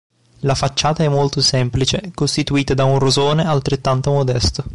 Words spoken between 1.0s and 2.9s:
è molto semplice, costituita da